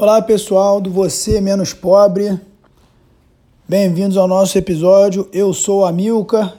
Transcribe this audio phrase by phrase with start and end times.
[0.00, 2.40] Olá pessoal do Você Menos Pobre,
[3.68, 5.28] bem-vindos ao nosso episódio.
[5.32, 6.54] Eu sou a Milka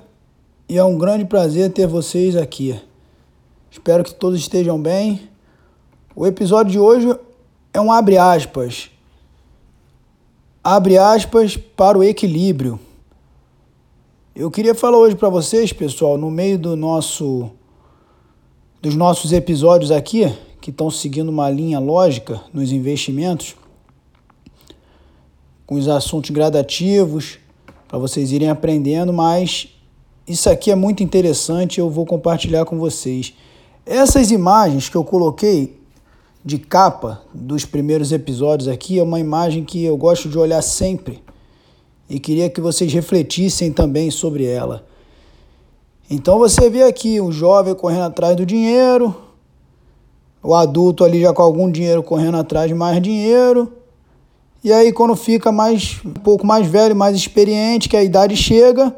[0.68, 2.78] e é um grande prazer ter vocês aqui.
[3.72, 5.22] Espero que todos estejam bem.
[6.14, 7.18] O episódio de hoje
[7.74, 8.92] é um abre aspas.
[10.62, 12.78] Abre aspas para o equilíbrio.
[14.36, 17.50] Eu queria falar hoje para vocês, pessoal, no meio do nosso
[18.82, 20.26] dos nossos episódios aqui,
[20.62, 23.56] que estão seguindo uma linha lógica nos investimentos,
[25.66, 27.38] com os assuntos gradativos,
[27.88, 29.70] para vocês irem aprendendo, mas
[30.28, 33.34] isso aqui é muito interessante, eu vou compartilhar com vocês.
[33.86, 35.80] Essas imagens que eu coloquei
[36.44, 41.22] de capa dos primeiros episódios aqui é uma imagem que eu gosto de olhar sempre
[42.10, 44.86] e queria que vocês refletissem também sobre ela.
[46.10, 49.16] Então você vê aqui o jovem correndo atrás do dinheiro,
[50.42, 53.72] o adulto ali já com algum dinheiro correndo atrás de mais dinheiro.
[54.64, 58.96] E aí quando fica mais um pouco mais velho, mais experiente, que a idade chega,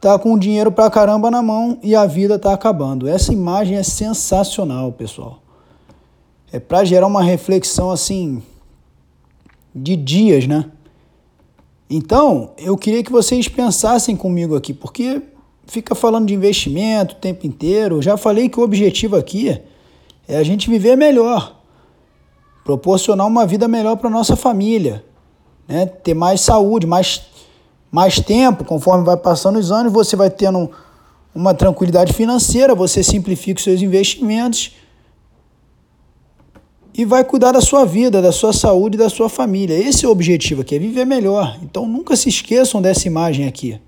[0.00, 3.08] tá com dinheiro pra caramba na mão e a vida tá acabando.
[3.08, 5.38] Essa imagem é sensacional, pessoal.
[6.52, 8.42] É para gerar uma reflexão assim
[9.74, 10.66] de dias, né?
[11.88, 15.22] Então, eu queria que vocês pensassem comigo aqui, porque
[15.66, 17.96] fica falando de investimento o tempo inteiro.
[17.96, 19.60] Eu já falei que o objetivo aqui
[20.26, 21.60] é a gente viver melhor,
[22.64, 25.04] proporcionar uma vida melhor para nossa família,
[25.66, 25.86] né?
[25.86, 27.22] ter mais saúde, mais,
[27.90, 30.70] mais tempo, conforme vai passando os anos, você vai tendo
[31.34, 34.72] uma tranquilidade financeira, você simplifica os seus investimentos
[36.94, 39.74] e vai cuidar da sua vida, da sua saúde e da sua família.
[39.74, 41.58] Esse é o objetivo aqui, é viver melhor.
[41.62, 43.80] Então nunca se esqueçam dessa imagem aqui.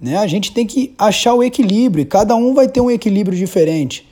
[0.00, 0.16] Né?
[0.16, 4.08] A gente tem que achar o equilíbrio, cada um vai ter um equilíbrio diferente.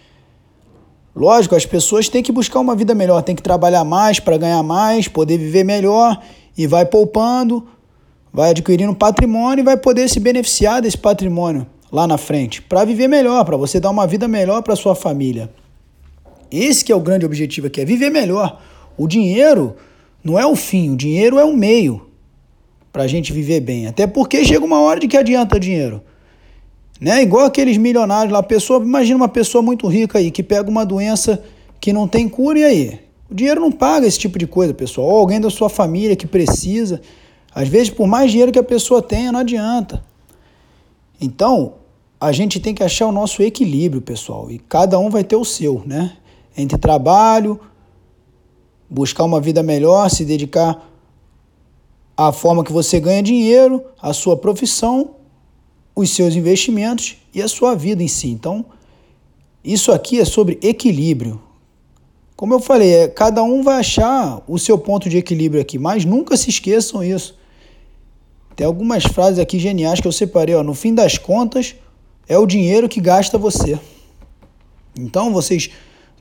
[1.14, 4.62] Lógico, as pessoas têm que buscar uma vida melhor, têm que trabalhar mais para ganhar
[4.62, 6.20] mais, poder viver melhor
[6.56, 7.66] e vai poupando,
[8.32, 13.08] vai adquirindo patrimônio e vai poder se beneficiar desse patrimônio lá na frente, para viver
[13.08, 15.50] melhor, para você dar uma vida melhor para sua família.
[16.50, 18.60] Esse que é o grande objetivo aqui, é viver melhor.
[18.96, 19.74] O dinheiro
[20.22, 22.06] não é o fim, o dinheiro é o meio
[22.92, 23.86] para a gente viver bem.
[23.86, 26.02] Até porque chega uma hora de que adianta dinheiro.
[27.00, 27.22] Né?
[27.22, 31.42] Igual aqueles milionários lá, pessoa, imagina uma pessoa muito rica aí que pega uma doença
[31.80, 33.00] que não tem cura e aí?
[33.30, 35.08] O dinheiro não paga esse tipo de coisa, pessoal.
[35.08, 37.00] Ou alguém da sua família que precisa.
[37.54, 40.04] Às vezes, por mais dinheiro que a pessoa tenha, não adianta.
[41.18, 41.74] Então,
[42.20, 44.50] a gente tem que achar o nosso equilíbrio, pessoal.
[44.50, 46.16] E cada um vai ter o seu, né?
[46.56, 47.58] Entre trabalho,
[48.90, 50.86] buscar uma vida melhor, se dedicar
[52.16, 55.19] à forma que você ganha dinheiro, à sua profissão
[55.94, 58.28] os seus investimentos e a sua vida em si.
[58.28, 58.64] Então,
[59.62, 61.40] isso aqui é sobre equilíbrio.
[62.36, 66.04] Como eu falei, é, cada um vai achar o seu ponto de equilíbrio aqui, mas
[66.04, 67.38] nunca se esqueçam isso.
[68.56, 70.54] Tem algumas frases aqui geniais que eu separei.
[70.54, 70.62] Ó.
[70.62, 71.74] No fim das contas,
[72.26, 73.78] é o dinheiro que gasta você.
[74.98, 75.70] Então, vocês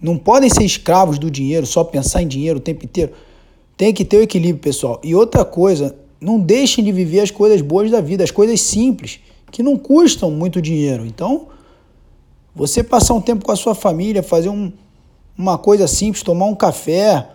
[0.02, 3.14] não podem ser escravos do dinheiro, só pensar em dinheiro o tempo inteiro.
[3.78, 5.00] Tem que ter o equilíbrio, pessoal.
[5.04, 9.22] E outra coisa, não deixem de viver as coisas boas da vida, as coisas simples
[9.52, 11.06] que não custam muito dinheiro.
[11.06, 11.48] Então,
[12.56, 14.72] você passar um tempo com a sua família, fazer um,
[15.38, 17.30] uma coisa simples, tomar um café,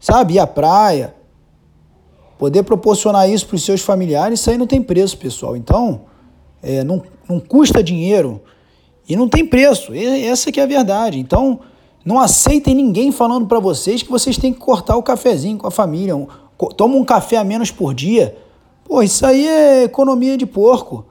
[0.00, 1.14] sabe, ir à praia,
[2.38, 5.56] poder proporcionar isso para os seus familiares, isso aí não tem preço, pessoal.
[5.56, 6.02] Então,
[6.62, 8.40] é, não, não custa dinheiro
[9.08, 9.92] e não tem preço.
[9.94, 11.18] Essa que é a verdade.
[11.18, 11.60] Então,
[12.04, 15.70] não aceitem ninguém falando para vocês que vocês têm que cortar o cafezinho com a
[15.70, 16.14] família.
[16.76, 18.36] Toma um café a menos por dia.
[18.84, 21.04] Pô, isso aí é economia de porco.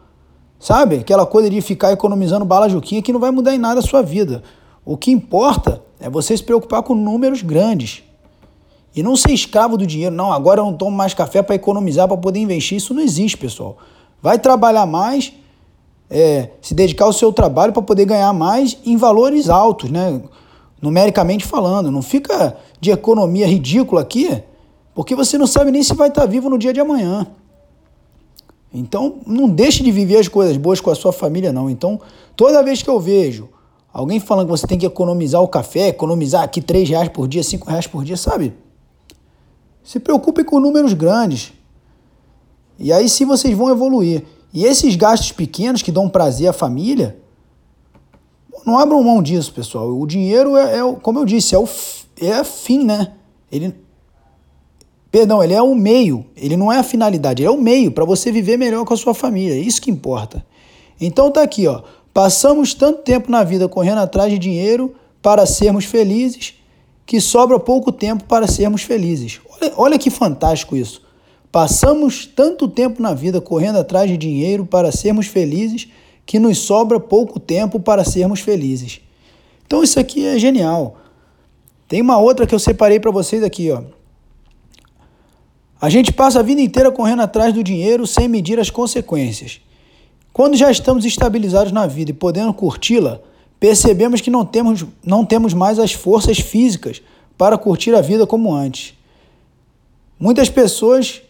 [0.60, 0.98] Sabe?
[0.98, 4.02] Aquela coisa de ficar economizando bala juquinha que não vai mudar em nada a sua
[4.02, 4.44] vida.
[4.84, 8.04] O que importa é você se preocupar com números grandes.
[8.96, 10.16] E não ser escravo do dinheiro.
[10.16, 12.78] Não, agora eu não tomo mais café para economizar, para poder investir.
[12.78, 13.78] Isso não existe, pessoal.
[14.22, 15.34] Vai trabalhar mais,
[16.10, 20.22] é, se dedicar ao seu trabalho para poder ganhar mais em valores altos, né?
[20.82, 21.92] numericamente falando.
[21.92, 24.44] Não fica de economia ridícula aqui,
[24.94, 27.28] porque você não sabe nem se vai estar vivo no dia de amanhã.
[28.78, 31.70] Então, não deixe de viver as coisas boas com a sua família, não.
[31.70, 32.00] Então,
[32.36, 33.48] toda vez que eu vejo
[33.94, 37.42] alguém falando que você tem que economizar o café, economizar aqui 3 reais por dia,
[37.42, 38.54] 5 reais por dia, sabe?
[39.82, 41.54] Se preocupe com números grandes.
[42.78, 44.26] E aí sim vocês vão evoluir.
[44.54, 47.18] E esses gastos pequenos que dão prazer à família,
[48.66, 49.98] não abram mão disso, pessoal.
[49.98, 51.68] O dinheiro é, é como eu disse, é o
[52.20, 53.14] é fim, né?
[53.50, 53.74] Ele,
[55.16, 58.04] Perdão, ele é o meio, ele não é a finalidade, ele é o meio para
[58.04, 60.46] você viver melhor com a sua família, é isso que importa.
[61.00, 61.84] Então tá aqui, ó.
[62.14, 66.56] Passamos tanto tempo na vida correndo atrás de dinheiro para sermos felizes
[67.06, 69.40] que sobra pouco tempo para sermos felizes.
[69.50, 71.02] Olha, olha que fantástico isso.
[71.50, 75.88] Passamos tanto tempo na vida correndo atrás de dinheiro para sermos felizes
[76.26, 79.00] que nos sobra pouco tempo para sermos felizes.
[79.66, 80.98] Então isso aqui é genial.
[81.88, 83.82] Tem uma outra que eu separei para vocês aqui, ó.
[85.86, 89.62] A gente passa a vida inteira correndo atrás do dinheiro sem medir as consequências.
[90.34, 93.20] Quando já estamos estabilizados na vida e podendo curti-la,
[93.60, 97.04] percebemos que não temos, não temos mais as forças físicas
[97.38, 98.96] para curtir a vida como antes.
[100.20, 101.22] Muitas pessoas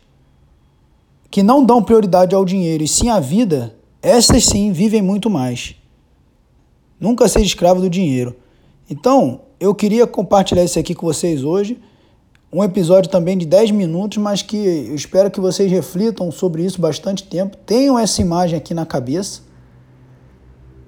[1.30, 5.75] que não dão prioridade ao dinheiro e sim à vida, essas sim vivem muito mais.
[6.98, 8.34] Nunca seja escravo do dinheiro.
[8.90, 11.78] Então, eu queria compartilhar isso aqui com vocês hoje.
[12.56, 16.80] Um episódio também de 10 minutos, mas que eu espero que vocês reflitam sobre isso
[16.80, 17.57] bastante tempo.
[17.57, 19.42] Tenham essa imagem aqui na cabeça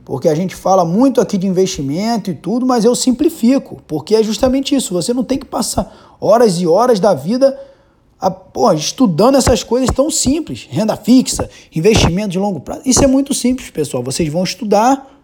[0.05, 4.23] porque a gente fala muito aqui de investimento e tudo, mas eu simplifico, porque é
[4.23, 4.93] justamente isso.
[4.93, 7.59] Você não tem que passar horas e horas da vida
[8.17, 10.65] a, pô, estudando essas coisas tão simples.
[10.69, 12.83] Renda fixa, investimento de longo prazo.
[12.85, 14.01] Isso é muito simples, pessoal.
[14.01, 15.16] Vocês vão estudar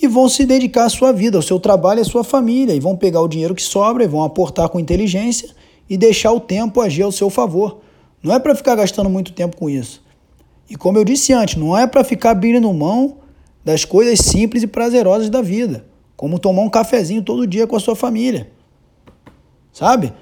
[0.00, 2.74] e vão se dedicar à sua vida, ao seu trabalho à sua família.
[2.74, 5.50] E vão pegar o dinheiro que sobra e vão aportar com inteligência
[5.88, 7.78] e deixar o tempo agir ao seu favor.
[8.22, 10.02] Não é para ficar gastando muito tempo com isso.
[10.68, 13.18] E como eu disse antes, não é para ficar abrindo mão
[13.64, 15.86] das coisas simples e prazerosas da vida,
[16.16, 18.50] como tomar um cafezinho todo dia com a sua família.
[19.72, 20.12] Sabe?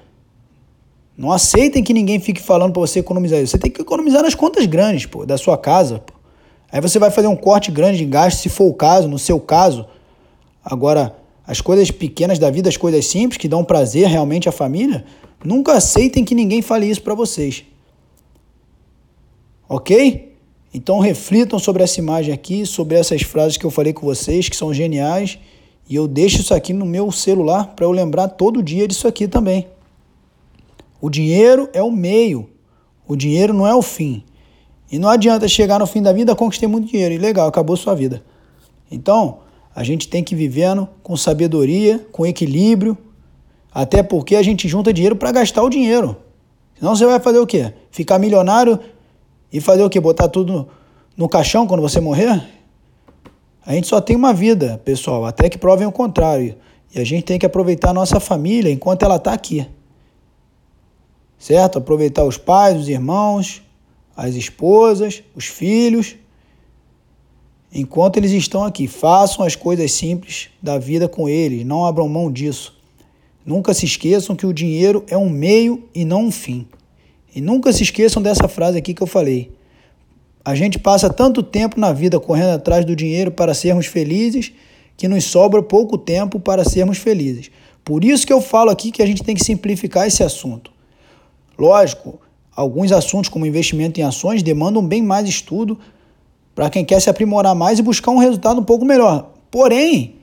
[1.16, 3.52] Não aceitem que ninguém fique falando para você economizar isso.
[3.52, 6.02] Você tem que economizar nas contas grandes, pô, da sua casa.
[6.72, 9.38] Aí você vai fazer um corte grande de gasto, se for o caso, no seu
[9.38, 9.86] caso.
[10.64, 11.14] Agora,
[11.46, 15.04] as coisas pequenas da vida, as coisas simples que dão prazer realmente à família,
[15.44, 17.64] nunca aceitem que ninguém fale isso para vocês.
[19.68, 20.34] Ok?
[20.72, 24.56] Então reflitam sobre essa imagem aqui, sobre essas frases que eu falei com vocês, que
[24.56, 25.38] são geniais,
[25.86, 29.28] e eu deixo isso aqui no meu celular para eu lembrar todo dia disso aqui
[29.28, 29.66] também.
[31.02, 32.48] O dinheiro é o meio,
[33.06, 34.24] o dinheiro não é o fim.
[34.92, 37.94] E não adianta chegar no fim da vida, conquistei muito dinheiro, e legal, acabou sua
[37.94, 38.22] vida.
[38.90, 39.38] Então,
[39.74, 42.98] a gente tem que ir vivendo com sabedoria, com equilíbrio,
[43.72, 46.14] até porque a gente junta dinheiro para gastar o dinheiro.
[46.78, 47.72] Senão você vai fazer o quê?
[47.90, 48.78] Ficar milionário
[49.50, 49.98] e fazer o quê?
[49.98, 50.68] Botar tudo
[51.16, 52.46] no caixão quando você morrer?
[53.64, 56.54] A gente só tem uma vida, pessoal, até que provem o contrário.
[56.94, 59.66] E a gente tem que aproveitar a nossa família enquanto ela está aqui.
[61.38, 61.78] Certo?
[61.78, 63.62] Aproveitar os pais, os irmãos,
[64.16, 66.16] as esposas, os filhos.
[67.72, 72.30] Enquanto eles estão aqui, façam as coisas simples da vida com eles, não abram mão
[72.30, 72.76] disso.
[73.44, 76.66] Nunca se esqueçam que o dinheiro é um meio e não um fim.
[77.34, 79.50] E nunca se esqueçam dessa frase aqui que eu falei.
[80.44, 84.52] A gente passa tanto tempo na vida correndo atrás do dinheiro para sermos felizes
[84.96, 87.50] que nos sobra pouco tempo para sermos felizes.
[87.84, 90.70] Por isso que eu falo aqui que a gente tem que simplificar esse assunto.
[91.58, 92.20] Lógico,
[92.54, 95.78] alguns assuntos como investimento em ações demandam bem mais estudo
[96.54, 99.30] para quem quer se aprimorar mais e buscar um resultado um pouco melhor.
[99.50, 100.16] Porém,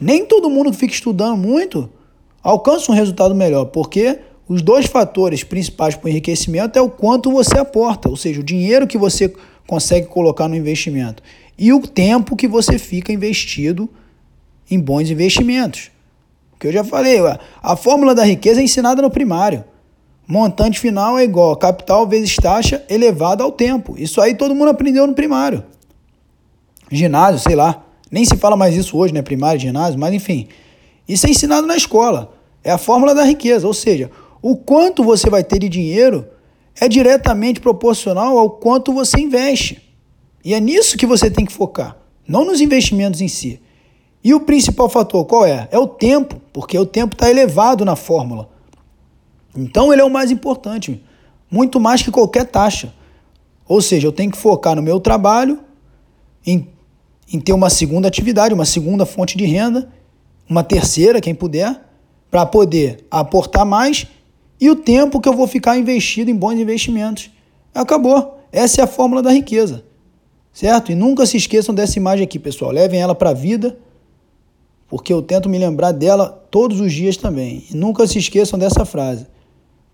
[0.00, 1.90] nem todo mundo que fica estudando muito
[2.42, 7.30] alcança um resultado melhor, porque os dois fatores principais para o enriquecimento é o quanto
[7.30, 9.32] você aporta, ou seja, o dinheiro que você
[9.66, 11.22] consegue colocar no investimento
[11.56, 13.88] e o tempo que você fica investido
[14.70, 15.90] em bons investimentos.
[16.58, 17.18] Que eu já falei,
[17.62, 19.64] a fórmula da riqueza é ensinada no primário.
[20.26, 23.94] Montante final é igual a capital vezes taxa elevada ao tempo.
[23.98, 25.62] Isso aí todo mundo aprendeu no primário.
[26.90, 27.84] Ginásio, sei lá.
[28.10, 29.22] Nem se fala mais isso hoje, né?
[29.22, 30.48] Primário, ginásio, mas enfim.
[31.06, 32.32] Isso é ensinado na escola.
[32.62, 34.10] É a fórmula da riqueza, ou seja,
[34.40, 36.26] o quanto você vai ter de dinheiro
[36.80, 39.82] é diretamente proporcional ao quanto você investe.
[40.44, 41.96] E é nisso que você tem que focar,
[42.26, 43.60] não nos investimentos em si.
[44.22, 45.68] E o principal fator qual é?
[45.70, 48.48] É o tempo, porque o tempo está elevado na fórmula.
[49.56, 51.02] Então ele é o mais importante,
[51.50, 52.92] muito mais que qualquer taxa.
[53.66, 55.60] Ou seja, eu tenho que focar no meu trabalho,
[56.46, 56.68] em,
[57.32, 59.90] em ter uma segunda atividade, uma segunda fonte de renda,
[60.48, 61.80] uma terceira, quem puder,
[62.30, 64.06] para poder aportar mais
[64.60, 67.30] e o tempo que eu vou ficar investido em bons investimentos.
[67.74, 68.40] Acabou.
[68.52, 69.84] Essa é a fórmula da riqueza.
[70.52, 70.92] Certo?
[70.92, 72.70] E nunca se esqueçam dessa imagem aqui, pessoal.
[72.70, 73.76] Levem ela para a vida,
[74.88, 77.64] porque eu tento me lembrar dela todos os dias também.
[77.70, 79.26] E nunca se esqueçam dessa frase.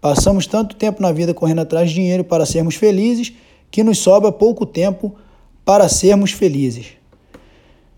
[0.01, 3.33] Passamos tanto tempo na vida correndo atrás de dinheiro para sermos felizes
[3.71, 5.15] que nos sobra pouco tempo
[5.65, 6.93] para sermos felizes.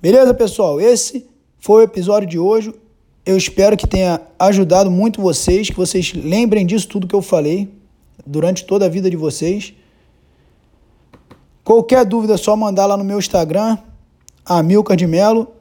[0.01, 0.81] Beleza, pessoal?
[0.81, 1.27] Esse
[1.61, 2.75] foi o episódio de hoje.
[3.25, 7.69] Eu espero que tenha ajudado muito vocês, que vocês lembrem disso tudo que eu falei
[8.27, 9.73] durante toda a vida de vocês.
[11.63, 13.79] Qualquer dúvida é só mandar lá no meu Instagram,
[14.45, 15.53] Amilcar de Melo,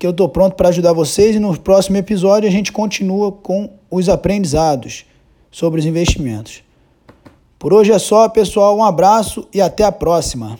[0.00, 3.70] que eu estou pronto para ajudar vocês e no próximo episódio a gente continua com
[3.88, 5.06] os aprendizados
[5.54, 6.64] sobre os investimentos.
[7.60, 8.76] Por hoje é só, pessoal.
[8.76, 10.58] Um abraço e até a próxima.